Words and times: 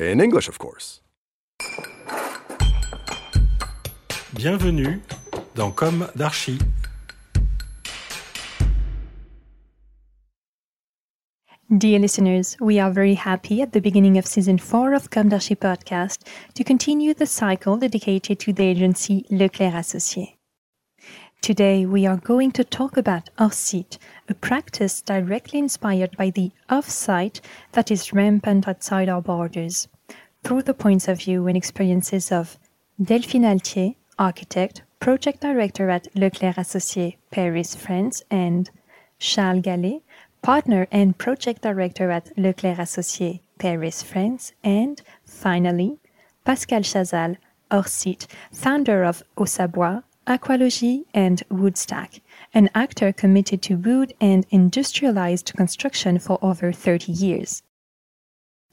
In 0.00 0.18
English, 0.18 0.48
of 0.48 0.58
course. 0.58 1.02
Bienvenue 4.32 5.02
dans 5.54 5.70
Com 5.72 6.08
d'Archi. 6.16 6.58
Dear 11.68 11.98
listeners, 11.98 12.56
we 12.60 12.80
are 12.80 12.90
very 12.90 13.14
happy 13.14 13.60
at 13.60 13.72
the 13.72 13.80
beginning 13.80 14.16
of 14.16 14.26
season 14.26 14.56
4 14.56 14.94
of 14.94 15.10
Com 15.10 15.28
d'Archi 15.28 15.54
podcast 15.54 16.26
to 16.54 16.64
continue 16.64 17.12
the 17.12 17.26
cycle 17.26 17.76
dedicated 17.76 18.38
to 18.40 18.54
the 18.54 18.64
agency 18.64 19.26
Leclercq 19.30 19.74
Associés. 19.74 20.39
Today, 21.42 21.86
we 21.86 22.06
are 22.06 22.18
going 22.18 22.52
to 22.52 22.64
talk 22.64 22.98
about 22.98 23.30
off-site, 23.38 23.96
a 24.28 24.34
practice 24.34 25.00
directly 25.00 25.58
inspired 25.58 26.14
by 26.14 26.28
the 26.28 26.52
off-site 26.68 27.40
that 27.72 27.90
is 27.90 28.12
rampant 28.12 28.68
outside 28.68 29.08
our 29.08 29.22
borders, 29.22 29.88
through 30.44 30.64
the 30.64 30.74
points 30.74 31.08
of 31.08 31.20
view 31.20 31.46
and 31.46 31.56
experiences 31.56 32.30
of 32.30 32.58
Delphine 33.02 33.44
Altier, 33.44 33.94
architect, 34.18 34.82
project 35.00 35.40
director 35.40 35.88
at 35.88 36.14
Leclercq 36.14 36.56
Associés, 36.56 37.16
Paris, 37.30 37.74
France, 37.74 38.22
and 38.30 38.70
Charles 39.18 39.62
Gallet, 39.62 40.02
partner 40.42 40.86
and 40.92 41.16
project 41.16 41.62
director 41.62 42.10
at 42.10 42.36
Leclercq 42.36 42.76
Associés, 42.76 43.40
Paris, 43.58 44.02
France, 44.02 44.52
and 44.62 45.00
finally, 45.24 46.00
Pascal 46.44 46.82
Chazal, 46.82 47.38
hors-site, 47.70 48.26
founder 48.52 49.04
of 49.04 49.22
Ossabois, 49.38 50.02
Aqualogie, 50.30 51.06
and 51.12 51.42
Woodstack, 51.50 52.20
an 52.54 52.70
actor 52.72 53.12
committed 53.12 53.60
to 53.62 53.74
wood 53.74 54.14
and 54.20 54.46
industrialized 54.50 55.52
construction 55.56 56.20
for 56.20 56.38
over 56.40 56.70
30 56.70 57.10
years. 57.10 57.64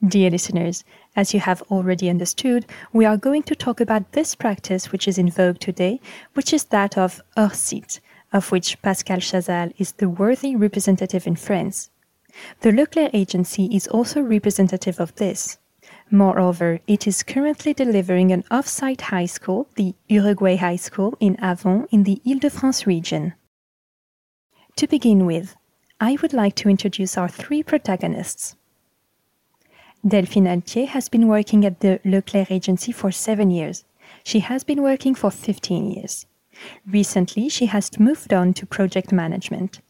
Dear 0.07 0.29
listeners, 0.29 0.83
as 1.15 1.33
you 1.33 1.39
have 1.39 1.63
already 1.63 2.11
understood, 2.11 2.67
we 2.93 3.05
are 3.05 3.17
going 3.17 3.41
to 3.41 3.55
talk 3.55 3.81
about 3.81 4.11
this 4.11 4.35
practice 4.35 4.91
which 4.91 5.07
is 5.07 5.17
in 5.17 5.31
vogue 5.31 5.57
today, 5.57 5.99
which 6.35 6.53
is 6.53 6.65
that 6.65 6.95
of 6.95 7.21
hors-site, 7.35 8.01
of 8.31 8.51
which 8.51 8.79
Pascal 8.83 9.17
Chazal 9.17 9.73
is 9.79 9.93
the 9.93 10.09
worthy 10.09 10.55
representative 10.55 11.25
in 11.25 11.35
France. 11.35 11.89
The 12.61 12.69
Leclercq 12.69 13.09
agency 13.13 13.65
is 13.75 13.87
also 13.87 14.21
representative 14.21 14.99
of 14.99 15.15
this. 15.15 15.57
Moreover, 16.09 16.79
it 16.87 17.05
is 17.05 17.21
currently 17.21 17.73
delivering 17.73 18.31
an 18.31 18.45
off-site 18.49 19.01
high 19.01 19.25
school, 19.25 19.67
the 19.75 19.93
Uruguay 20.07 20.55
High 20.55 20.77
School 20.77 21.17
in 21.19 21.37
Avon 21.43 21.87
in 21.91 22.03
the 22.03 22.21
Île-de-France 22.25 22.87
region. 22.87 23.33
To 24.77 24.87
begin 24.87 25.25
with, 25.25 25.55
I 25.99 26.17
would 26.21 26.31
like 26.31 26.55
to 26.55 26.69
introduce 26.69 27.17
our 27.17 27.27
three 27.27 27.61
protagonists. 27.61 28.55
Delphine 30.07 30.45
Altier 30.45 30.87
has 30.87 31.09
been 31.09 31.27
working 31.27 31.65
at 31.65 31.81
the 31.81 31.99
Leclercq 32.05 32.51
agency 32.51 32.93
for 32.93 33.11
seven 33.11 33.51
years. 33.51 33.83
She 34.23 34.39
has 34.39 34.63
been 34.63 34.81
working 34.81 35.15
for 35.15 35.31
15 35.31 35.91
years. 35.91 36.25
Recently, 36.89 37.49
she 37.49 37.65
has 37.65 37.99
moved 37.99 38.33
on 38.33 38.53
to 38.53 38.65
project 38.65 39.11
management. 39.11 39.81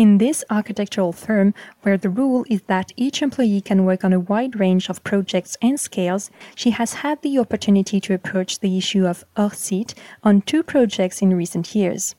In 0.00 0.16
this 0.16 0.42
architectural 0.48 1.12
firm, 1.12 1.52
where 1.82 1.98
the 1.98 2.08
rule 2.08 2.46
is 2.48 2.62
that 2.68 2.90
each 2.96 3.20
employee 3.20 3.60
can 3.60 3.84
work 3.84 4.02
on 4.02 4.14
a 4.14 4.18
wide 4.18 4.58
range 4.58 4.88
of 4.88 5.04
projects 5.04 5.58
and 5.60 5.78
scales, 5.78 6.30
she 6.54 6.70
has 6.70 6.94
had 7.04 7.20
the 7.20 7.38
opportunity 7.38 8.00
to 8.00 8.14
approach 8.14 8.60
the 8.60 8.78
issue 8.78 9.06
of 9.06 9.26
hors-site 9.36 9.94
on 10.22 10.40
two 10.40 10.62
projects 10.62 11.20
in 11.20 11.36
recent 11.36 11.74
years. 11.74 12.14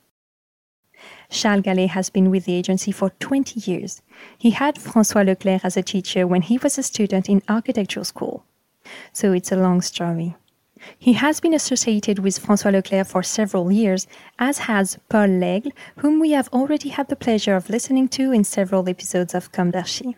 Charles 1.32 1.64
Gallet 1.64 1.90
has 1.90 2.12
been 2.12 2.30
with 2.30 2.46
the 2.46 2.54
agency 2.54 2.92
for 2.92 3.10
20 3.20 3.60
years. 3.62 4.04
He 4.38 4.52
had 4.52 4.76
François 4.76 5.26
Leclercq 5.26 5.66
as 5.66 5.76
a 5.76 5.82
teacher 5.82 6.28
when 6.28 6.44
he 6.44 6.60
was 6.60 6.78
a 6.78 6.84
student 6.84 7.30
in 7.30 7.42
architectural 7.50 8.06
school. 8.06 8.46
So 9.12 9.34
it's 9.34 9.52
a 9.52 9.56
long 9.56 9.82
story. 9.82 10.36
He 10.98 11.14
has 11.14 11.40
been 11.40 11.54
associated 11.54 12.20
with 12.20 12.40
François 12.40 12.72
Leclercq 12.72 13.08
for 13.08 13.24
several 13.24 13.72
years, 13.72 14.08
as 14.40 14.60
has 14.60 14.98
Paul 15.10 15.28
Laigle, 15.28 15.74
whom 15.98 16.20
we 16.20 16.32
have 16.32 16.50
already 16.50 16.90
had 16.90 17.08
the 17.10 17.16
pleasure 17.16 17.56
of 17.56 17.70
listening 17.70 18.08
to 18.10 18.32
in 18.32 18.44
several 18.44 18.88
episodes 18.88 19.34
of 19.34 19.52
Com 19.52 19.72
d'Archi. 19.72 20.16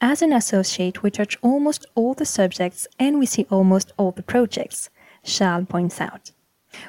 As 0.00 0.22
an 0.22 0.32
associate, 0.32 1.02
we 1.02 1.10
touch 1.10 1.36
almost 1.42 1.84
all 1.94 2.14
the 2.14 2.24
subjects 2.24 2.88
and 2.98 3.18
we 3.18 3.26
see 3.26 3.46
almost 3.50 3.92
all 3.98 4.12
the 4.12 4.22
projects, 4.22 4.88
Charles 5.22 5.66
points 5.68 6.00
out. 6.00 6.32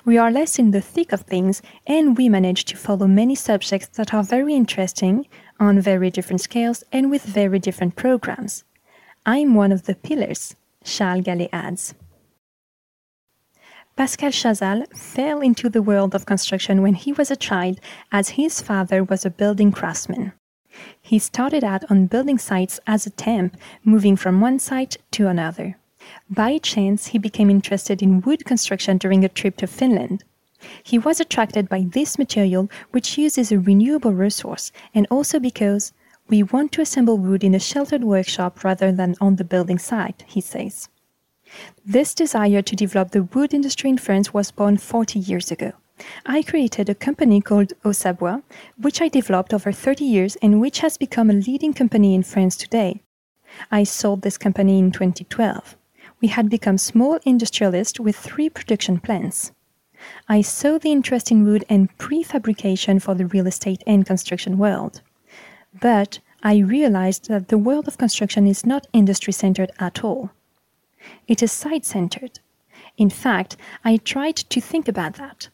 We 0.06 0.18
are 0.18 0.32
less 0.32 0.60
in 0.60 0.72
the 0.72 0.80
thick 0.80 1.12
of 1.12 1.22
things 1.22 1.62
and 1.86 2.18
we 2.18 2.30
manage 2.30 2.66
to 2.66 2.78
follow 2.78 3.08
many 3.08 3.36
subjects 3.36 3.88
that 3.98 4.14
are 4.14 4.24
very 4.24 4.54
interesting, 4.54 5.28
on 5.60 5.82
very 5.82 6.10
different 6.10 6.42
scales, 6.42 6.84
and 6.92 7.12
with 7.12 7.24
very 7.24 7.60
different 7.60 7.96
programs. 7.96 8.64
I'm 9.26 9.56
one 9.56 9.72
of 9.72 9.84
the 9.84 9.96
pillars, 9.96 10.56
Charles 10.84 11.26
Gallet 11.26 11.50
adds. 11.52 11.94
Pascal 13.98 14.32
Chazal 14.32 14.88
fell 14.96 15.42
into 15.42 15.70
the 15.70 15.82
world 15.82 16.16
of 16.16 16.26
construction 16.26 16.82
when 16.82 16.96
he 16.96 17.12
was 17.12 17.30
a 17.30 17.36
child, 17.36 17.80
as 18.12 18.30
his 18.30 18.62
father 18.62 19.04
was 19.04 19.26
a 19.26 19.30
building 19.30 19.72
craftsman. 19.72 20.32
He 21.02 21.20
started 21.20 21.64
out 21.64 21.84
on 21.92 22.08
building 22.08 22.38
sites 22.38 22.80
as 22.88 23.06
a 23.06 23.10
temp, 23.10 23.58
moving 23.84 24.16
from 24.16 24.40
one 24.40 24.60
site 24.60 24.98
to 25.12 25.28
another. 25.28 25.78
By 26.30 26.58
chance, 26.58 27.08
he 27.08 27.20
became 27.20 27.50
interested 27.50 28.02
in 28.02 28.22
wood 28.22 28.46
construction 28.46 28.98
during 28.98 29.26
a 29.26 29.30
trip 29.30 29.58
to 29.58 29.68
Finland. 29.68 30.24
He 30.82 30.98
was 30.98 31.20
attracted 31.20 31.68
by 31.68 31.86
this 31.88 32.18
material, 32.18 32.70
which 32.92 33.18
uses 33.18 33.52
a 33.52 33.60
renewable 33.60 34.14
resource, 34.14 34.72
and 34.96 35.06
also 35.12 35.40
because 35.40 35.92
we 36.30 36.44
want 36.44 36.72
to 36.72 36.82
assemble 36.82 37.18
wood 37.18 37.44
in 37.44 37.54
a 37.54 37.60
sheltered 37.60 38.04
workshop 38.06 38.64
rather 38.64 38.92
than 38.92 39.16
on 39.20 39.36
the 39.36 39.44
building 39.44 39.78
site, 39.78 40.24
he 40.28 40.40
says. 40.40 40.88
This 41.86 42.14
desire 42.14 42.62
to 42.62 42.76
develop 42.76 43.12
the 43.12 43.24
wood 43.24 43.54
industry 43.54 43.90
in 43.90 43.98
France 43.98 44.34
was 44.34 44.52
born 44.52 44.78
40 44.78 45.20
years 45.20 45.52
ago. 45.52 45.74
I 46.26 46.42
created 46.42 46.90
a 46.90 46.96
company 46.96 47.42
called 47.42 47.74
Ossabois, 47.84 48.42
which 48.78 49.02
I 49.02 49.08
developed 49.08 49.54
over 49.54 49.72
30 49.72 50.04
years 50.06 50.36
and 50.38 50.60
which 50.60 50.80
has 50.80 50.98
become 50.98 51.30
a 51.30 51.34
leading 51.34 51.74
company 51.74 52.16
in 52.16 52.24
France 52.24 52.56
today. 52.56 53.02
I 53.72 53.84
sold 53.84 54.22
this 54.22 54.38
company 54.38 54.80
in 54.80 54.92
2012. 54.92 55.76
We 56.22 56.30
had 56.30 56.50
become 56.50 56.78
small 56.78 57.20
industrialists 57.26 58.00
with 58.00 58.16
three 58.16 58.50
production 58.50 59.00
plants. 59.00 59.52
I 60.28 60.42
saw 60.42 60.78
the 60.78 60.92
interest 60.92 61.32
in 61.32 61.46
wood 61.46 61.66
and 61.70 61.96
prefabrication 61.98 63.02
for 63.02 63.14
the 63.14 63.28
real 63.28 63.48
estate 63.48 63.84
and 63.86 64.06
construction 64.06 64.58
world. 64.58 65.02
But 65.80 66.20
I 66.44 66.58
realized 66.58 67.28
that 67.28 67.50
the 67.50 67.58
world 67.58 67.88
of 67.88 67.98
construction 67.98 68.48
is 68.48 68.66
not 68.66 68.88
industry 68.94 69.34
centered 69.34 69.72
at 69.80 70.04
all. 70.04 70.32
It 71.28 71.42
is 71.42 71.52
site 71.52 71.86
centered. 71.86 72.40
In 72.98 73.10
fact, 73.10 73.58
I 73.84 73.98
tried 73.98 74.36
to 74.36 74.62
think 74.62 74.88
about 74.88 75.14
that. 75.16 75.50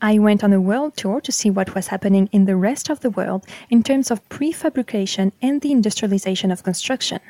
I 0.00 0.18
went 0.18 0.44
on 0.44 0.52
a 0.52 0.60
world 0.60 0.96
tour 0.96 1.20
to 1.20 1.32
see 1.32 1.50
what 1.50 1.74
was 1.74 1.88
happening 1.88 2.28
in 2.32 2.44
the 2.44 2.56
rest 2.56 2.90
of 2.90 3.00
the 3.00 3.10
world 3.10 3.44
in 3.70 3.82
terms 3.82 4.10
of 4.10 4.28
prefabrication 4.28 5.32
and 5.42 5.60
the 5.60 5.72
industrialization 5.72 6.50
of 6.50 6.62
construction. 6.62 7.20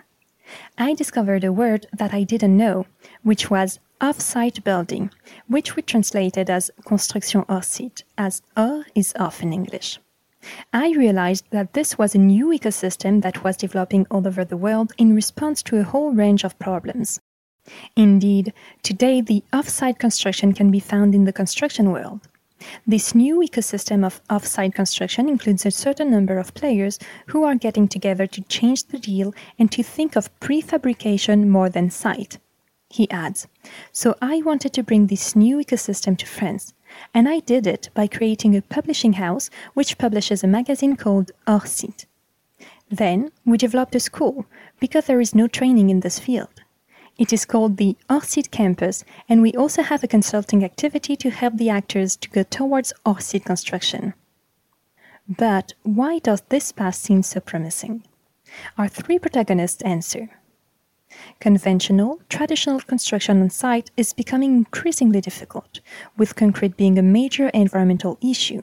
I 0.77 0.95
discovered 0.95 1.45
a 1.45 1.53
word 1.53 1.87
that 1.93 2.13
I 2.13 2.23
didn't 2.23 2.57
know, 2.57 2.87
which 3.23 3.51
was 3.51 3.81
off-site 4.01 4.63
building, 4.63 5.11
which 5.49 5.75
we 5.75 5.83
translated 5.83 6.51
as 6.51 6.71
construction 6.85 7.45
hors 7.49 7.67
site, 7.67 8.05
as 8.19 8.43
hors 8.57 8.85
is 8.95 9.15
off 9.19 9.43
in 9.43 9.53
English. 9.53 9.99
I 10.73 10.91
realized 10.91 11.47
that 11.51 11.73
this 11.73 11.97
was 11.97 12.15
a 12.15 12.19
new 12.19 12.49
ecosystem 12.49 13.23
that 13.23 13.43
was 13.43 13.57
developing 13.57 14.07
all 14.11 14.27
over 14.27 14.45
the 14.45 14.59
world 14.59 14.93
in 14.99 15.15
response 15.15 15.63
to 15.63 15.79
a 15.79 15.85
whole 15.85 16.13
range 16.13 16.45
of 16.45 16.59
problems. 16.59 17.21
Indeed, 17.97 18.53
today 18.83 19.21
the 19.21 19.43
off-site 19.53 19.99
construction 19.99 20.53
can 20.53 20.71
be 20.71 20.81
found 20.81 21.15
in 21.15 21.25
the 21.25 21.33
construction 21.33 21.91
world. 21.91 22.29
This 22.87 23.15
new 23.15 23.41
ecosystem 23.41 24.05
of 24.05 24.21
off-site 24.31 24.75
construction 24.75 25.29
includes 25.29 25.67
a 25.67 25.71
certain 25.71 26.11
number 26.11 26.39
of 26.39 26.55
players 26.55 26.99
who 27.27 27.45
are 27.45 27.55
getting 27.55 27.89
together 27.89 28.27
to 28.27 28.41
change 28.43 28.85
the 28.85 28.99
deal 28.99 29.35
and 29.59 29.71
to 29.73 29.83
think 29.83 30.17
of 30.17 30.31
prefabrication 30.41 31.49
more 31.49 31.69
than 31.69 31.91
site. 31.91 32.39
He 32.91 33.11
adds, 33.11 33.49
So 33.93 34.17
I 34.23 34.41
wanted 34.43 34.73
to 34.75 34.83
bring 34.83 35.07
this 35.09 35.35
new 35.35 35.59
ecosystem 35.59 36.17
to 36.19 36.27
France, 36.27 36.75
and 37.13 37.29
I 37.29 37.41
did 37.41 37.67
it 37.67 37.91
by 37.93 38.07
creating 38.07 38.57
a 38.57 38.63
publishing 38.63 39.15
house 39.15 39.51
which 39.75 39.99
publishes 39.99 40.45
a 40.45 40.47
magazine 40.47 40.97
called 40.97 41.33
Hors 41.47 41.71
Site. 41.71 42.07
Then 42.89 43.33
we 43.45 43.59
developed 43.59 43.95
a 43.95 44.01
school 44.01 44.47
because 44.79 45.07
there 45.07 45.21
is 45.21 45.35
no 45.35 45.49
training 45.49 45.91
in 45.91 46.01
this 46.01 46.19
field. 46.19 46.63
It 47.17 47.33
is 47.33 47.45
called 47.45 47.77
the 47.77 47.97
Site 48.11 48.51
Campus, 48.51 49.05
and 49.29 49.41
we 49.41 49.53
also 49.53 49.83
have 49.83 50.03
a 50.03 50.09
consulting 50.09 50.65
activity 50.65 51.15
to 51.17 51.31
help 51.31 51.57
the 51.57 51.71
actors 51.71 52.17
to 52.17 52.29
go 52.29 52.43
towards 52.43 52.93
Site 53.21 53.45
construction. 53.45 54.15
But 55.29 55.75
why 55.85 56.19
does 56.19 56.43
this 56.49 56.73
path 56.73 56.97
seem 56.97 57.23
so 57.23 57.41
promising? 57.41 58.03
Our 58.77 58.89
three 58.89 59.19
protagonists 59.19 59.83
answer. 59.83 60.29
Conventional, 61.39 62.21
traditional 62.29 62.81
construction 62.81 63.41
on 63.41 63.51
site 63.51 63.93
is 63.97 64.13
becoming 64.13 64.57
increasingly 64.57 65.21
difficult, 65.21 65.81
with 66.17 66.35
concrete 66.35 66.77
being 66.77 66.99
a 66.99 67.03
major 67.03 67.49
environmental 67.51 68.19
issue. 68.21 68.63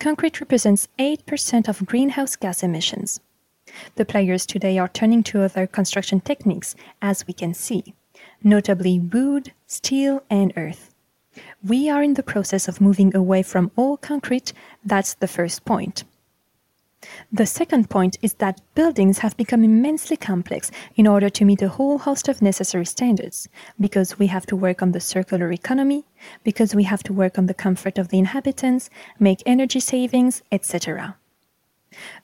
Concrete 0.00 0.40
represents 0.40 0.88
8% 0.98 1.68
of 1.68 1.84
greenhouse 1.84 2.36
gas 2.36 2.62
emissions. 2.62 3.20
The 3.96 4.04
players 4.04 4.46
today 4.46 4.78
are 4.78 4.88
turning 4.88 5.22
to 5.24 5.42
other 5.42 5.66
construction 5.66 6.20
techniques, 6.20 6.74
as 7.02 7.26
we 7.26 7.34
can 7.34 7.54
see, 7.54 7.94
notably 8.42 8.98
wood, 8.98 9.52
steel, 9.66 10.22
and 10.30 10.52
earth. 10.56 10.94
We 11.62 11.88
are 11.88 12.02
in 12.02 12.14
the 12.14 12.22
process 12.22 12.68
of 12.68 12.80
moving 12.80 13.14
away 13.14 13.42
from 13.42 13.70
all 13.76 13.96
concrete, 13.96 14.52
that's 14.84 15.14
the 15.14 15.28
first 15.28 15.64
point. 15.64 16.04
The 17.30 17.46
second 17.46 17.90
point 17.90 18.18
is 18.22 18.34
that 18.34 18.60
buildings 18.74 19.18
have 19.18 19.36
become 19.36 19.62
immensely 19.62 20.16
complex 20.16 20.72
in 20.96 21.06
order 21.06 21.30
to 21.30 21.44
meet 21.44 21.62
a 21.62 21.68
whole 21.68 21.98
host 21.98 22.28
of 22.28 22.42
necessary 22.42 22.86
standards, 22.86 23.48
because 23.78 24.18
we 24.18 24.26
have 24.26 24.46
to 24.46 24.56
work 24.56 24.82
on 24.82 24.90
the 24.90 25.00
circular 25.00 25.52
economy, 25.52 26.04
because 26.42 26.74
we 26.74 26.82
have 26.84 27.04
to 27.04 27.12
work 27.12 27.38
on 27.38 27.46
the 27.46 27.54
comfort 27.54 27.98
of 27.98 28.08
the 28.08 28.18
inhabitants, 28.18 28.90
make 29.20 29.44
energy 29.46 29.78
savings, 29.78 30.42
etc. 30.50 31.16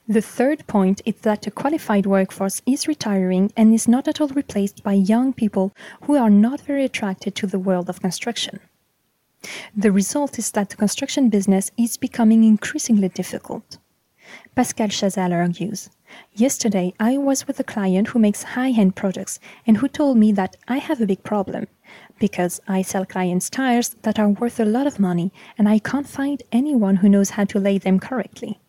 The 0.07 0.21
third 0.21 0.67
point 0.67 1.01
is 1.07 1.15
that 1.23 1.47
a 1.47 1.51
qualified 1.51 2.07
workforce 2.07 2.61
is 2.67 2.87
retiring 2.87 3.51
and 3.57 3.73
is 3.73 3.89
not 3.89 4.07
at 4.07 4.21
all 4.21 4.29
replaced 4.29 4.83
by 4.83 4.93
young 4.93 5.33
people 5.33 5.73
who 6.03 6.17
are 6.17 6.31
not 6.31 6.61
very 6.61 6.85
attracted 6.85 7.35
to 7.37 7.47
the 7.47 7.59
world 7.59 7.89
of 7.89 8.01
construction. 8.01 8.61
The 9.77 9.93
result 9.93 10.39
is 10.39 10.51
that 10.53 10.71
the 10.71 10.77
construction 10.77 11.29
business 11.29 11.71
is 11.77 11.97
becoming 11.97 12.45
increasingly 12.45 13.09
difficult. 13.09 13.79
Pascal 14.55 14.89
Chazal 14.89 15.33
argues 15.33 15.91
Yesterday, 16.33 16.95
I 17.01 17.17
was 17.19 17.47
with 17.47 17.59
a 17.59 17.65
client 17.65 18.09
who 18.09 18.19
makes 18.19 18.43
high 18.43 18.71
end 18.71 18.97
products 18.97 19.41
and 19.67 19.79
who 19.79 19.89
told 19.89 20.17
me 20.17 20.33
that 20.33 20.57
I 20.69 20.79
have 20.79 21.01
a 21.01 21.07
big 21.07 21.23
problem 21.23 21.67
because 22.19 22.61
I 22.69 22.83
sell 22.83 23.05
clients 23.05 23.51
tires 23.51 23.97
that 24.03 24.19
are 24.19 24.29
worth 24.29 24.61
a 24.61 24.65
lot 24.65 24.87
of 24.87 25.01
money 25.01 25.33
and 25.59 25.69
I 25.69 25.79
can't 25.79 26.09
find 26.09 26.43
anyone 26.53 26.97
who 26.97 27.09
knows 27.09 27.31
how 27.31 27.45
to 27.45 27.59
lay 27.59 27.79
them 27.79 27.99
correctly. 27.99 28.61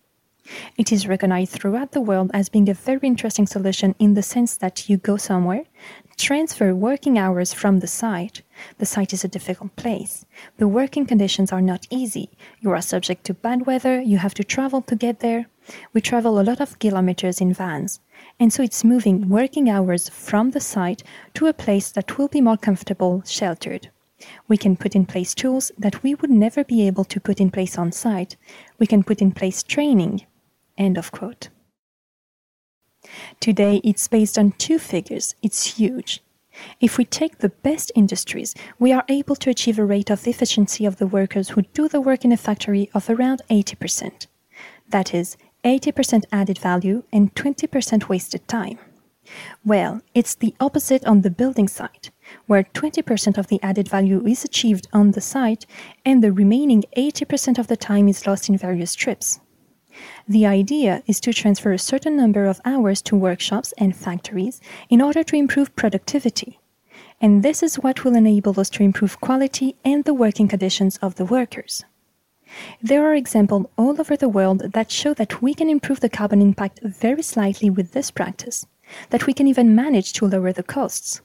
It 0.77 0.92
is 0.92 1.07
recognized 1.07 1.53
throughout 1.53 1.94
the 1.94 2.01
world 2.01 2.30
as 2.33 2.50
being 2.50 2.69
a 2.69 2.74
very 2.74 3.07
interesting 3.07 3.47
solution 3.47 3.95
in 3.97 4.13
the 4.13 4.21
sense 4.21 4.57
that 4.57 4.89
you 4.89 4.97
go 4.97 5.18
somewhere, 5.18 5.63
transfer 6.18 6.75
working 6.75 7.18
hours 7.18 7.53
from 7.53 7.80
the 7.80 7.88
site. 7.88 8.42
The 8.77 8.86
site 8.86 9.13
is 9.13 9.24
a 9.24 9.27
difficult 9.27 9.75
place. 9.75 10.25
The 10.57 10.68
working 10.68 11.06
conditions 11.06 11.51
are 11.51 11.62
not 11.62 11.88
easy. 11.89 12.30
You 12.62 12.71
are 12.71 12.81
subject 12.81 13.24
to 13.25 13.33
bad 13.33 13.65
weather, 13.65 14.01
you 14.01 14.18
have 14.18 14.33
to 14.36 14.44
travel 14.44 14.81
to 14.83 14.95
get 14.95 15.19
there. 15.19 15.47
We 15.94 16.01
travel 16.01 16.39
a 16.39 16.44
lot 16.44 16.62
of 16.62 16.77
kilometers 16.80 17.42
in 17.42 17.53
vans. 17.53 18.00
And 18.39 18.53
so 18.53 18.62
it's 18.62 18.83
moving 18.83 19.30
working 19.30 19.69
hours 19.69 20.09
from 20.09 20.51
the 20.51 20.59
site 20.59 21.03
to 21.33 21.47
a 21.47 21.53
place 21.53 21.89
that 21.92 22.18
will 22.18 22.27
be 22.27 22.42
more 22.42 22.57
comfortable, 22.57 23.24
sheltered. 23.25 23.89
We 24.47 24.57
can 24.57 24.77
put 24.77 24.95
in 24.95 25.06
place 25.06 25.33
tools 25.33 25.71
that 25.77 26.03
we 26.03 26.15
would 26.15 26.30
never 26.30 26.63
be 26.63 26.86
able 26.88 27.03
to 27.06 27.19
put 27.19 27.42
in 27.42 27.51
place 27.51 27.77
on 27.77 27.92
site. 27.92 28.38
We 28.80 28.88
can 28.88 29.03
put 29.03 29.21
in 29.21 29.31
place 29.31 29.63
training. 29.63 30.25
End 30.77 30.98
of 30.98 31.12
quote. 31.12 31.50
Today, 33.39 33.81
it's 33.83 34.07
based 34.07 34.38
on 34.38 34.51
two 34.54 34.80
figures. 34.80 35.36
It's 35.42 35.77
huge. 35.77 36.22
If 36.80 36.98
we 36.98 37.06
take 37.06 37.38
the 37.38 37.50
best 37.50 37.92
industries, 37.95 38.56
we 38.80 38.92
are 38.92 39.06
able 39.10 39.36
to 39.38 39.50
achieve 39.50 39.77
a 39.77 39.86
rate 39.86 40.10
of 40.10 40.27
efficiency 40.27 40.86
of 40.86 40.98
the 40.98 41.07
workers 41.07 41.50
who 41.50 41.63
do 41.74 41.88
the 41.88 42.01
work 42.01 42.25
in 42.25 42.31
a 42.31 42.38
factory 42.38 42.89
of 42.94 43.10
around 43.10 43.42
80%. 43.50 44.27
That 44.89 45.13
is, 45.13 45.38
80% 45.63 46.25
added 46.31 46.57
value 46.57 47.04
and 47.12 47.33
20% 47.36 48.07
wasted 48.07 48.48
time. 48.48 48.80
Well, 49.66 50.01
it's 50.13 50.36
the 50.36 50.54
opposite 50.60 51.04
on 51.06 51.21
the 51.21 51.31
building 51.31 51.68
side, 51.68 52.10
where 52.45 52.63
20% 52.63 53.38
of 53.38 53.48
the 53.48 53.60
added 53.63 53.88
value 53.88 54.25
is 54.25 54.45
achieved 54.45 54.88
on 54.94 55.12
the 55.12 55.21
site 55.21 55.66
and 56.06 56.24
the 56.24 56.31
remaining 56.31 56.83
80% 56.95 57.57
of 57.57 57.68
the 57.68 57.78
time 57.78 58.07
is 58.07 58.28
lost 58.28 58.50
in 58.50 58.57
various 58.57 58.94
trips. 58.94 59.39
The 60.27 60.45
idea 60.45 61.03
is 61.07 61.19
to 61.21 61.33
transfer 61.33 61.71
a 61.71 61.80
certain 61.80 62.18
number 62.18 62.45
of 62.45 62.62
hours 62.65 63.01
to 63.03 63.15
workshops 63.15 63.74
and 63.77 63.95
factories 63.95 64.62
in 64.89 65.01
order 65.01 65.24
to 65.24 65.36
improve 65.36 65.75
productivity. 65.75 66.59
And 67.21 67.44
this 67.44 67.63
is 67.63 67.75
what 67.75 68.03
will 68.03 68.15
enable 68.15 68.59
us 68.59 68.69
to 68.71 68.83
improve 68.83 69.21
quality 69.21 69.75
and 69.86 70.03
the 70.03 70.13
working 70.13 70.47
conditions 70.47 70.97
of 70.97 71.15
the 71.15 71.25
workers. 71.25 71.83
There 72.81 73.06
are 73.06 73.15
examples 73.15 73.68
all 73.77 74.00
over 74.00 74.15
the 74.15 74.30
world 74.30 74.74
that 74.74 74.92
show 74.92 75.13
that 75.15 75.42
we 75.42 75.53
can 75.53 75.69
improve 75.69 76.00
the 76.00 76.09
carbon 76.09 76.42
impact 76.42 76.80
very 76.83 77.24
slightly 77.24 77.69
with 77.69 77.92
this 77.92 78.12
practice, 78.12 78.65
that 79.09 79.25
we 79.25 79.33
can 79.33 79.47
even 79.47 79.75
manage 79.75 80.13
to 80.13 80.27
lower 80.27 80.53
the 80.53 80.63
costs. 80.63 81.21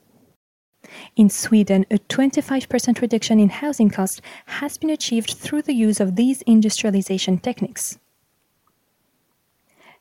In 1.17 1.29
Sweden, 1.29 1.85
a 1.91 1.99
25% 1.99 3.01
reduction 3.01 3.39
in 3.39 3.51
housing 3.51 3.91
costs 3.91 4.21
has 4.47 4.79
been 4.79 4.91
achieved 4.91 5.35
through 5.35 5.63
the 5.63 5.75
use 5.75 6.01
of 6.01 6.17
these 6.17 6.43
industrialization 6.43 7.39
techniques. 7.39 7.99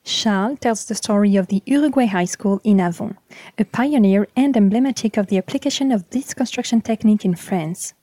Charles 0.04 0.60
tells 0.60 0.86
the 0.86 0.96
story 0.96 1.36
of 1.36 1.48
the 1.48 1.62
Uruguay 1.66 2.06
High 2.06 2.26
School 2.26 2.60
in 2.64 2.80
Avon, 2.80 3.18
a 3.58 3.66
pioneer 3.66 4.28
and 4.36 4.56
emblematic 4.56 5.18
of 5.18 5.28
the 5.28 5.38
application 5.38 5.92
of 5.92 6.10
this 6.10 6.34
construction 6.34 6.82
technique 6.82 7.26
in 7.26 7.36
France. 7.36 7.94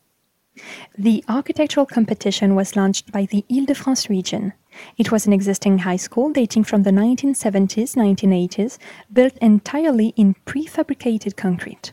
The 0.97 1.25
architectural 1.29 1.87
competition 1.87 2.55
was 2.55 2.77
launched 2.77 3.13
by 3.13 3.27
the 3.27 3.45
Ile-de-France 3.51 4.09
region. 4.09 4.53
It 4.97 5.13
was 5.13 5.27
an 5.27 5.33
existing 5.33 5.79
high 5.79 5.97
school 5.97 6.31
dating 6.31 6.65
from 6.65 6.83
the 6.83 6.91
1970s 6.91 7.95
1980s, 7.95 8.79
built 9.13 9.37
entirely 9.39 10.15
in 10.17 10.35
prefabricated 10.47 11.37
concrete. 11.37 11.93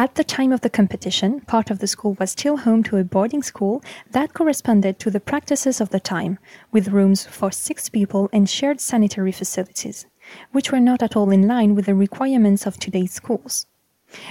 At 0.00 0.14
the 0.14 0.22
time 0.22 0.52
of 0.52 0.60
the 0.60 0.70
competition, 0.70 1.40
part 1.40 1.72
of 1.72 1.80
the 1.80 1.88
school 1.88 2.16
was 2.20 2.30
still 2.30 2.58
home 2.58 2.84
to 2.84 2.98
a 2.98 3.02
boarding 3.02 3.42
school 3.42 3.82
that 4.12 4.32
corresponded 4.32 5.00
to 5.00 5.10
the 5.10 5.18
practices 5.18 5.80
of 5.80 5.90
the 5.90 5.98
time, 5.98 6.38
with 6.70 6.86
rooms 6.86 7.26
for 7.26 7.50
six 7.50 7.88
people 7.88 8.30
and 8.32 8.48
shared 8.48 8.80
sanitary 8.80 9.32
facilities, 9.32 10.06
which 10.52 10.70
were 10.70 10.78
not 10.78 11.02
at 11.02 11.16
all 11.16 11.32
in 11.32 11.48
line 11.48 11.74
with 11.74 11.86
the 11.86 11.96
requirements 11.96 12.64
of 12.64 12.78
today's 12.78 13.10
schools. 13.10 13.66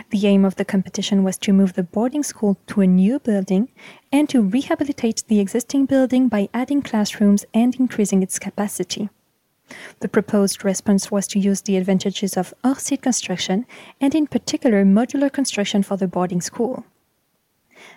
The 0.09 0.25
aim 0.25 0.45
of 0.45 0.55
the 0.55 0.63
competition 0.63 1.25
was 1.25 1.38
to 1.39 1.51
move 1.51 1.74
the 1.74 1.83
boarding 1.83 2.24
school 2.24 2.57
to 2.67 2.79
a 2.79 2.88
new 2.88 3.19
building 3.19 3.67
and 4.09 4.29
to 4.29 4.41
rehabilitate 4.41 5.25
the 5.27 5.41
existing 5.41 5.86
building 5.86 6.29
by 6.29 6.47
adding 6.53 6.81
classrooms 6.81 7.43
and 7.53 7.75
increasing 7.75 8.24
its 8.24 8.39
capacity. 8.39 9.09
The 10.00 10.07
proposed 10.07 10.63
response 10.63 11.12
was 11.12 11.27
to 11.27 11.39
use 11.39 11.62
the 11.62 11.77
advantages 11.77 12.38
of 12.38 12.53
hors 12.63 12.81
site 12.81 13.01
construction 13.01 13.65
and, 14.00 14.13
in 14.15 14.27
particular, 14.27 14.86
modular 14.86 15.31
construction 15.31 15.83
for 15.83 15.97
the 15.97 16.07
boarding 16.07 16.41
school. 16.41 16.86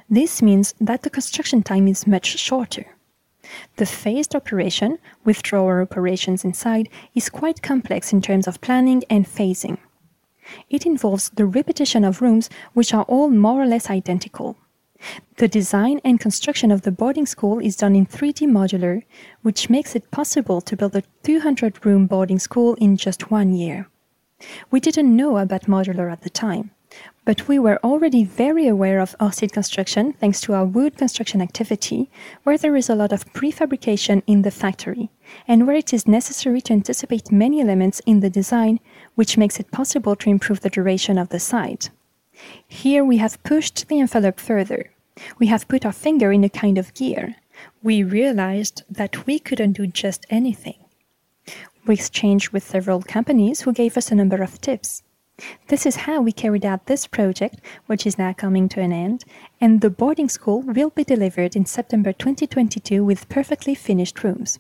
This 0.09 0.43
means 0.43 0.75
that 0.81 1.03
the 1.03 1.11
construction 1.11 1.63
time 1.63 1.89
is 1.89 2.07
much 2.07 2.39
shorter. 2.39 2.87
The 3.77 3.87
phased 3.87 4.35
operation, 4.35 4.99
with 5.25 5.43
drawer 5.43 5.81
operations 5.81 6.45
inside, 6.45 6.89
is 7.15 7.29
quite 7.29 7.63
complex 7.63 8.13
in 8.13 8.21
terms 8.21 8.47
of 8.47 8.61
planning 8.61 9.03
and 9.09 9.27
phasing. 9.27 9.79
It 10.69 10.87
involves 10.87 11.31
the 11.31 11.47
repetition 11.47 12.05
of 12.05 12.21
rooms 12.21 12.51
which 12.75 12.93
are 12.93 13.05
all 13.05 13.31
more 13.31 13.63
or 13.63 13.67
less 13.67 13.91
identical. 13.91 14.57
The 15.37 15.49
design 15.49 16.01
and 16.05 16.21
construction 16.21 16.71
of 16.71 16.83
the 16.83 16.93
boarding 16.93 17.27
school 17.27 17.59
is 17.59 17.77
done 17.77 17.97
in 17.97 18.07
3D 18.07 18.47
modular, 18.47 19.03
which 19.43 19.71
makes 19.71 19.97
it 19.97 20.11
possible 20.11 20.61
to 20.61 20.77
build 20.77 20.95
a 20.97 21.05
200 21.23 21.85
room 21.85 22.07
boarding 22.07 22.39
school 22.39 22.75
in 22.75 22.97
just 22.97 23.31
one 23.31 23.53
year. 23.53 23.89
We 24.71 24.81
didn't 24.81 25.15
know 25.17 25.39
about 25.39 25.63
modular 25.63 26.11
at 26.11 26.23
the 26.23 26.31
time. 26.31 26.71
But 27.25 27.47
we 27.47 27.59
were 27.59 27.79
already 27.85 28.25
very 28.25 28.67
aware 28.67 28.99
of 28.99 29.15
hors-site 29.21 29.53
construction 29.53 30.13
thanks 30.15 30.41
to 30.41 30.55
our 30.55 30.65
wood 30.65 30.97
construction 30.97 31.41
activity, 31.41 32.11
where 32.43 32.59
there 32.59 32.75
is 32.75 32.89
a 32.89 32.97
lot 32.97 33.13
of 33.13 33.33
prefabrication 33.33 34.23
in 34.27 34.43
the 34.43 34.51
factory, 34.51 35.11
and 35.47 35.67
where 35.67 35.77
it 35.77 35.93
is 35.95 36.09
necessary 36.09 36.61
to 36.63 36.73
anticipate 36.73 37.31
many 37.31 37.61
elements 37.61 38.01
in 38.07 38.21
the 38.21 38.31
design, 38.31 38.81
which 39.15 39.39
makes 39.39 39.61
it 39.61 39.71
possible 39.71 40.17
to 40.17 40.31
improve 40.31 40.61
the 40.61 40.71
duration 40.71 41.17
of 41.19 41.29
the 41.29 41.39
site. 41.39 41.91
Here 42.67 43.05
we 43.05 43.19
have 43.19 43.43
pushed 43.43 43.89
the 43.89 44.01
envelope 44.01 44.41
further. 44.41 44.91
We 45.39 45.49
have 45.49 45.69
put 45.69 45.85
our 45.85 45.93
finger 45.93 46.33
in 46.33 46.45
a 46.45 46.49
kind 46.49 46.79
of 46.79 46.95
gear. 46.95 47.37
We 47.83 48.03
realized 48.03 48.85
that 48.89 49.27
we 49.27 49.39
couldn't 49.39 49.73
do 49.73 49.87
just 49.87 50.25
anything. 50.31 50.79
We 51.87 51.95
exchanged 51.95 52.51
with 52.51 52.63
several 52.63 53.03
companies 53.03 53.63
who 53.63 53.73
gave 53.73 53.97
us 53.97 54.11
a 54.11 54.15
number 54.15 54.43
of 54.43 54.61
tips. 54.61 55.03
This 55.69 55.87
is 55.87 55.97
how 55.97 56.21
we 56.21 56.33
carried 56.33 56.65
out 56.65 56.87
this 56.87 57.07
project, 57.07 57.61
which 57.87 58.07
is 58.07 58.19
now 58.19 58.33
coming 58.33 58.69
to 58.71 58.81
an 58.81 58.93
end, 58.93 59.25
and 59.61 59.81
the 59.81 59.91
boarding 59.91 60.29
school 60.29 60.63
will 60.63 60.91
be 60.91 61.05
delivered 61.05 61.57
in 61.57 61.67
September 61.67 62.13
2022 62.13 63.05
with 63.05 63.29
perfectly 63.29 63.75
finished 63.75 64.23
rooms. 64.23 64.59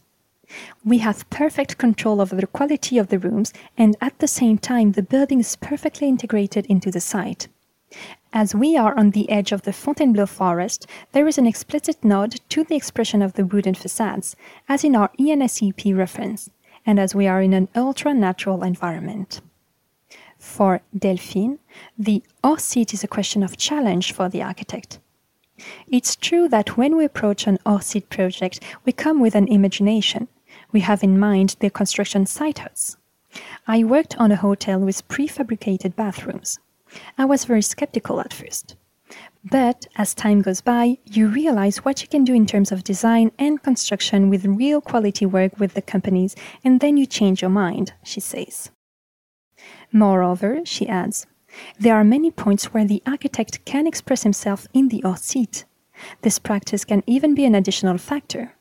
We 0.85 0.99
have 0.99 1.29
perfect 1.31 1.79
control 1.79 2.21
over 2.21 2.37
the 2.37 2.47
quality 2.47 2.99
of 2.99 3.09
the 3.09 3.19
rooms, 3.19 3.53
and 3.79 3.97
at 4.01 4.19
the 4.19 4.29
same 4.29 4.59
time, 4.59 4.93
the 4.93 5.03
building 5.03 5.41
is 5.41 5.57
perfectly 5.57 6.09
integrated 6.09 6.67
into 6.67 6.91
the 6.91 7.01
site. 7.01 7.49
As 8.33 8.55
we 8.55 8.77
are 8.77 8.97
on 8.97 9.11
the 9.11 9.29
edge 9.29 9.51
of 9.51 9.63
the 9.63 9.73
Fontainebleau 9.73 10.27
forest, 10.27 10.87
there 11.13 11.27
is 11.27 11.39
an 11.39 11.47
explicit 11.47 12.05
nod 12.05 12.41
to 12.51 12.63
the 12.63 12.77
expression 12.77 13.23
of 13.23 13.33
the 13.33 13.45
wooden 13.45 13.75
facades, 13.75 14.37
as 14.69 14.85
in 14.85 14.95
our 14.95 15.11
ENSEP 15.19 15.97
reference, 15.97 16.51
and 16.87 17.01
as 17.01 17.15
we 17.15 17.27
are 17.27 17.43
in 17.43 17.53
an 17.53 17.69
ultra 17.75 18.15
natural 18.15 18.63
environment. 18.63 19.41
For 20.39 20.81
Delphine, 20.97 21.59
the 21.99 22.23
oh, 22.43 22.51
hors-site 22.51 22.95
is 22.95 23.05
a 23.05 23.09
question 23.09 23.43
of 23.43 23.57
challenge 23.57 24.13
for 24.13 24.29
the 24.29 24.43
architect. 24.43 24.99
It's 25.89 26.17
true 26.17 26.49
that 26.49 26.77
when 26.77 26.97
we 26.97 27.05
approach 27.05 27.47
an 27.47 27.59
oh, 27.67 27.73
hors-site 27.73 28.09
project, 28.09 28.61
we 28.85 28.93
come 28.93 29.21
with 29.21 29.35
an 29.35 29.49
imagination. 29.49 30.29
We 30.73 30.81
have 30.81 31.03
in 31.03 31.19
mind 31.19 31.57
the 31.59 31.69
construction 31.69 32.25
site 32.27 32.61
huts. 32.61 32.97
I 33.67 33.85
worked 33.85 34.17
on 34.19 34.33
a 34.33 34.37
hotel 34.37 34.79
with 34.79 35.07
prefabricated 35.09 35.95
bathrooms. 35.95 36.59
I 37.19 37.25
was 37.25 37.45
very 37.45 37.63
skeptical 37.63 38.21
at 38.21 38.33
first. 38.33 38.77
But 39.45 39.87
as 39.97 40.15
time 40.15 40.43
goes 40.43 40.61
by, 40.61 40.99
you 41.05 41.27
realize 41.29 41.79
what 41.79 42.03
you 42.03 42.09
can 42.09 42.25
do 42.25 42.35
in 42.35 42.47
terms 42.47 42.71
of 42.71 42.85
design 42.85 43.33
and 43.39 43.63
construction 43.63 44.29
with 44.29 44.45
real 44.45 44.81
quality 44.81 45.27
work 45.27 45.59
with 45.59 45.75
the 45.75 45.83
companies, 45.83 46.37
and 46.63 46.81
then 46.81 46.97
you 46.97 47.07
change 47.07 47.41
your 47.41 47.51
mind, 47.51 47.95
she 48.03 48.21
says. 48.21 48.71
Moreover, 49.93 50.61
she 50.65 50.89
adds, 50.89 51.27
there 51.79 51.97
are 51.97 52.05
many 52.05 52.31
points 52.31 52.67
where 52.67 52.85
the 52.85 53.03
architect 53.07 53.65
can 53.65 53.87
express 53.87 54.23
himself 54.23 54.69
in 54.73 54.89
the 54.89 55.03
hors-site. 55.05 55.65
This 56.23 56.39
practice 56.39 56.85
can 56.85 57.03
even 57.07 57.35
be 57.35 57.45
an 57.45 57.55
additional 57.55 57.99
factor. 57.99 58.55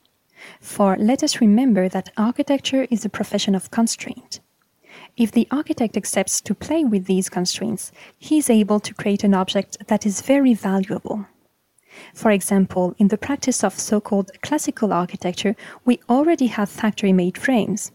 For 0.60 0.96
let 0.98 1.22
us 1.22 1.42
remember 1.42 1.90
that 1.90 2.12
architecture 2.18 2.88
is 2.90 3.06
a 3.06 3.10
profession 3.10 3.54
of 3.54 3.72
constraint. 3.72 4.40
If 5.20 5.34
the 5.34 5.50
architect 5.52 5.98
accepts 5.98 6.40
to 6.40 6.56
play 6.56 6.86
with 6.86 7.04
these 7.04 7.28
constraints, 7.28 7.92
he 8.18 8.38
is 8.38 8.50
able 8.50 8.80
to 8.80 8.94
create 8.94 9.26
an 9.26 9.34
object 9.34 9.78
that 9.88 10.06
is 10.06 10.22
very 10.22 10.54
valuable. 10.54 11.26
For 12.14 12.32
example, 12.32 12.96
in 12.98 13.10
the 13.10 13.18
practice 13.18 13.62
of 13.62 13.78
so 13.78 14.00
called 14.00 14.32
classical 14.42 14.94
architecture, 14.94 15.58
we 15.84 16.00
already 16.08 16.48
have 16.48 16.70
factory 16.70 17.12
made 17.12 17.38
frames. 17.38 17.92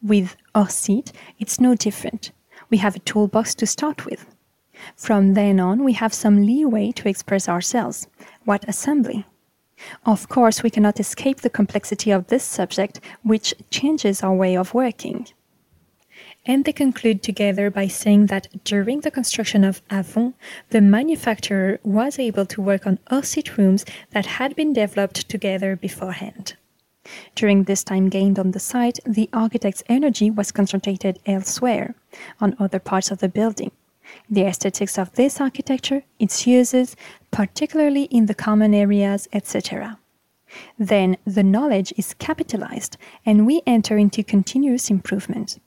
With 0.00 0.36
hors-site, 0.54 1.10
it's 1.40 1.60
no 1.60 1.74
different 1.74 2.30
we 2.70 2.78
have 2.78 2.94
a 2.94 3.00
toolbox 3.00 3.54
to 3.56 3.66
start 3.66 4.06
with. 4.06 4.26
From 4.96 5.34
then 5.34 5.58
on, 5.58 5.82
we 5.82 5.94
have 5.94 6.14
some 6.14 6.46
leeway 6.46 6.92
to 6.92 7.08
express 7.08 7.48
ourselves. 7.48 8.06
What 8.44 8.68
assembly? 8.68 9.24
Of 10.04 10.28
course, 10.28 10.62
we 10.62 10.70
cannot 10.70 11.00
escape 11.00 11.40
the 11.40 11.50
complexity 11.50 12.12
of 12.12 12.28
this 12.28 12.44
subject, 12.44 13.00
which 13.22 13.52
changes 13.70 14.22
our 14.22 14.34
way 14.34 14.56
of 14.56 14.74
working. 14.74 15.26
And 16.48 16.64
they 16.64 16.72
conclude 16.72 17.24
together 17.24 17.70
by 17.70 17.88
saying 17.88 18.26
that 18.26 18.46
during 18.64 19.00
the 19.00 19.10
construction 19.10 19.64
of 19.64 19.82
Avon, 19.90 20.34
the 20.70 20.80
manufacturer 20.80 21.80
was 21.82 22.20
able 22.20 22.46
to 22.46 22.62
work 22.62 22.86
on 22.86 23.00
hors-site 23.10 23.58
rooms 23.58 23.84
that 24.12 24.26
had 24.26 24.54
been 24.54 24.72
developed 24.72 25.28
together 25.28 25.74
beforehand. 25.74 26.54
During 27.34 27.64
this 27.64 27.82
time 27.82 28.08
gained 28.08 28.38
on 28.38 28.52
the 28.52 28.60
site, 28.60 29.00
the 29.04 29.28
architect's 29.32 29.82
energy 29.88 30.30
was 30.30 30.52
concentrated 30.52 31.18
elsewhere, 31.26 31.94
on 32.40 32.56
other 32.60 32.78
parts 32.78 33.10
of 33.10 33.18
the 33.18 33.28
building. 33.28 33.72
The 34.30 34.44
aesthetics 34.44 34.98
of 34.98 35.12
this 35.14 35.40
architecture, 35.40 36.04
its 36.20 36.46
uses, 36.46 36.94
particularly 37.32 38.04
in 38.04 38.26
the 38.26 38.34
common 38.34 38.72
areas, 38.72 39.28
etc. 39.32 39.98
Then 40.78 41.16
the 41.24 41.42
knowledge 41.42 41.92
is 41.96 42.14
capitalized 42.14 42.96
and 43.24 43.46
we 43.46 43.62
enter 43.66 43.98
into 43.98 44.22
continuous 44.22 44.90
improvement. 44.90 45.58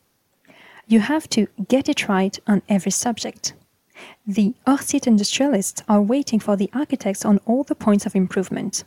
You 0.89 1.01
have 1.01 1.29
to 1.29 1.48
get 1.67 1.88
it 1.88 2.10
right 2.10 2.36
on 2.48 2.63
every 2.67 2.91
subject. 2.91 3.53
The 4.25 4.55
hors-site 4.65 5.05
industrialists 5.05 5.84
are 5.88 6.01
waiting 6.01 6.39
for 6.39 6.55
the 6.55 6.72
architects 6.74 7.24
on 7.24 7.38
all 7.46 7.63
the 7.63 7.75
points 7.75 8.08
of 8.08 8.15
improvement. 8.15 8.84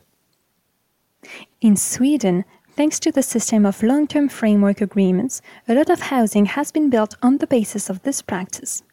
In 1.61 1.77
Sweden, 1.77 2.43
thanks 2.75 2.99
to 2.99 3.11
the 3.13 3.23
system 3.23 3.65
of 3.65 3.81
long 3.81 4.05
term 4.05 4.27
framework 4.27 4.81
agreements, 4.81 5.41
a 5.65 5.75
lot 5.75 5.89
of 5.89 6.01
housing 6.01 6.47
has 6.47 6.73
been 6.73 6.89
built 6.89 7.15
on 7.21 7.37
the 7.37 7.47
basis 7.47 7.89
of 7.89 8.03
this 8.03 8.21
practice, 8.21 8.83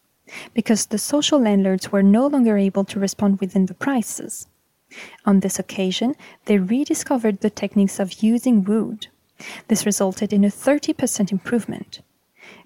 because 0.55 0.87
the 0.87 0.99
social 0.99 1.40
landlords 1.40 1.90
were 1.90 2.05
no 2.05 2.29
longer 2.29 2.57
able 2.57 2.85
to 2.85 3.00
respond 3.00 3.40
within 3.40 3.67
the 3.67 3.75
prices. 3.75 4.47
On 5.26 5.40
this 5.40 5.59
occasion, 5.59 6.14
they 6.45 6.59
rediscovered 6.59 7.40
the 7.40 7.50
techniques 7.50 7.99
of 7.99 8.23
using 8.23 8.62
wood. 8.62 9.09
This 9.67 9.85
resulted 9.85 10.33
in 10.33 10.45
a 10.45 10.49
30% 10.49 11.33
improvement. 11.33 12.02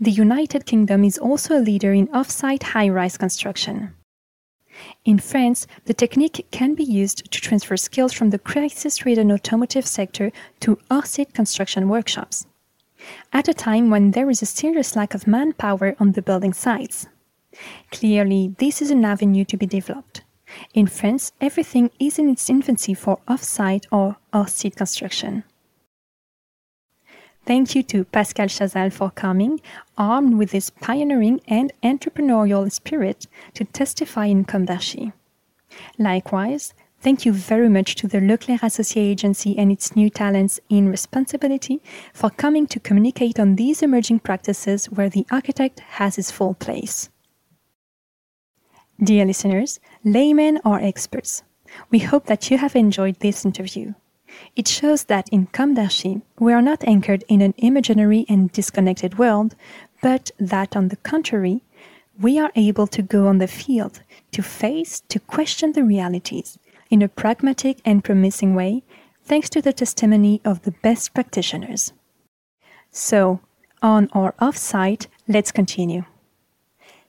The 0.01 0.11
United 0.11 0.67
Kingdom 0.67 1.05
is 1.05 1.19
also 1.19 1.59
a 1.59 1.63
leader 1.63 1.93
in 1.93 2.09
off 2.13 2.31
site 2.31 2.63
high 2.63 2.89
rise 2.89 3.17
construction. 3.17 3.95
In 5.05 5.19
France, 5.19 5.67
the 5.85 5.95
technique 5.95 6.47
can 6.51 6.75
be 6.75 6.83
used 6.83 7.31
to 7.31 7.41
transfer 7.41 7.77
skills 7.77 8.13
from 8.13 8.31
the 8.31 8.41
crisis-ridden 8.41 9.31
automotive 9.31 9.87
sector 9.87 10.33
to 10.61 10.79
off-site 10.91 11.33
construction 11.33 11.89
workshops. 11.89 12.47
At 13.33 13.49
a 13.49 13.55
time 13.55 13.91
when 13.91 14.11
there 14.11 14.31
is 14.31 14.43
a 14.43 14.47
serious 14.47 14.97
lack 14.97 15.15
of 15.15 15.29
manpower 15.29 15.95
on 16.01 16.13
the 16.13 16.23
building 16.23 16.53
sites. 16.53 17.07
Clearly, 17.93 18.55
this 18.59 18.83
is 18.83 18.91
an 18.91 19.05
avenue 19.05 19.45
to 19.45 19.57
be 19.57 19.67
developed. 19.67 20.23
In 20.73 20.89
France, 20.89 21.33
everything 21.41 21.91
is 22.01 22.19
in 22.19 22.29
its 22.29 22.51
infancy 22.51 22.95
for 22.95 23.21
off-site 23.29 23.87
or 23.93 24.17
off-site 24.33 24.77
construction. 24.77 25.45
Thank 27.47 27.75
you 27.75 27.83
to 27.85 28.05
Pascal 28.05 28.47
Chazal 28.47 28.91
for 28.91 29.11
coming, 29.11 29.61
armed 29.99 30.39
with 30.39 30.53
his 30.53 30.71
pioneering 30.71 31.43
and 31.47 31.73
entrepreneurial 31.83 32.73
spirit, 32.73 33.27
to 33.53 33.65
testify 33.65 34.27
in 34.27 34.47
Com. 34.47 34.67
Likewise, 35.99 36.73
thank 37.01 37.27
you 37.27 37.35
very 37.35 37.69
much 37.69 37.97
to 37.97 38.09
the 38.09 38.19
Leclercq 38.19 38.61
Associé 38.61 38.97
Agency 38.97 39.59
and 39.59 39.71
its 39.71 39.95
new 39.95 40.09
talents 40.09 40.59
in 40.71 40.89
responsibility 40.89 41.83
for 42.15 42.31
coming 42.31 42.67
to 42.67 42.81
communicate 42.81 43.39
on 43.39 43.57
these 43.57 43.83
emerging 43.83 44.21
practices 44.21 44.87
where 44.87 45.11
the 45.11 45.27
architect 45.31 45.81
has 45.81 46.17
his 46.17 46.31
full 46.31 46.55
place. 46.55 47.11
Dear 49.03 49.27
listeners, 49.27 49.81
laymen 50.03 50.61
or 50.65 50.81
experts, 50.81 51.43
we 51.91 51.99
hope 51.99 52.25
that 52.27 52.51
you 52.51 52.57
have 52.57 52.75
enjoyed 52.75 53.21
this 53.21 53.45
interview. 53.45 53.93
It 54.57 54.69
shows 54.69 55.05
that 55.05 55.29
in 55.31 55.49
d'Archi, 55.53 56.23
we 56.39 56.53
are 56.53 56.63
not 56.63 56.85
anchored 56.85 57.25
in 57.29 57.41
an 57.41 57.55
imaginary 57.59 58.25
and 58.29 58.53
disconnected 58.53 59.19
world, 59.19 59.55
but 60.03 60.31
that 60.39 60.77
on 60.77 60.89
the 60.89 60.97
contrary, 60.97 61.63
we 62.21 62.39
are 62.39 62.53
able 62.55 62.87
to 62.89 63.03
go 63.03 63.27
on 63.27 63.39
the 63.39 63.49
field, 63.49 64.03
to 64.33 64.43
face, 64.43 65.01
to 65.09 65.19
question 65.19 65.73
the 65.73 65.83
realities 65.83 66.59
in 66.91 67.03
a 67.03 67.09
pragmatic 67.09 67.79
and 67.85 68.05
promising 68.05 68.55
way, 68.55 68.83
thanks 69.25 69.51
to 69.51 69.61
the 69.61 69.73
testimony 69.73 70.41
of 70.45 70.63
the 70.63 70.71
best 70.71 71.15
practitioners. 71.15 71.93
So, 72.91 73.41
on 73.83 74.09
or 74.15 74.35
off 74.39 74.57
site, 74.57 75.09
let's 75.27 75.51
continue. 75.51 76.05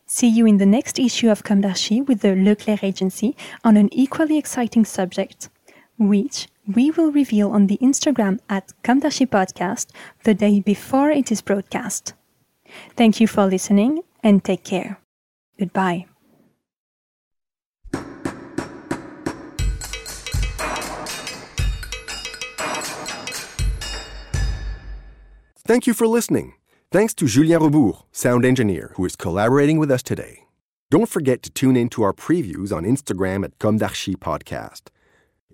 See 0.07 0.27
you 0.27 0.45
in 0.45 0.57
the 0.57 0.65
next 0.65 0.99
issue 0.99 1.29
of 1.29 1.43
d'Archi 1.43 2.01
with 2.01 2.21
the 2.21 2.35
Leclercq 2.35 2.83
Agency 2.83 3.35
on 3.63 3.77
an 3.77 3.89
equally 3.91 4.37
exciting 4.37 4.85
subject, 4.85 5.49
which 5.97 6.47
we 6.67 6.91
will 6.91 7.11
reveal 7.11 7.51
on 7.51 7.67
the 7.67 7.77
Instagram 7.77 8.39
at 8.49 8.73
d'Archi 8.83 9.25
Podcast 9.25 9.87
the 10.23 10.33
day 10.33 10.59
before 10.59 11.11
it 11.11 11.31
is 11.31 11.41
broadcast. 11.41 12.13
Thank 12.95 13.19
you 13.19 13.27
for 13.27 13.45
listening 13.45 14.01
and 14.23 14.43
take 14.43 14.63
care. 14.63 14.99
Goodbye. 15.59 16.05
Thank 25.67 25.87
you 25.87 25.95
for 25.95 26.05
listening. 26.05 26.53
Thanks 26.91 27.15
to 27.15 27.25
Julien 27.25 27.59
Rebours, 27.59 28.03
sound 28.11 28.45
engineer, 28.45 28.93
who 28.95 29.05
is 29.05 29.15
collaborating 29.15 29.79
with 29.79 29.89
us 29.89 30.03
today. 30.03 30.43
Don't 30.91 31.09
forget 31.09 31.41
to 31.41 31.49
tune 31.49 31.75
in 31.75 31.89
to 31.89 32.03
our 32.03 32.13
previews 32.13 32.71
on 32.71 32.83
Instagram 32.83 33.43
at 33.43 33.57
Com 33.57 33.79
Podcast. 33.79 34.89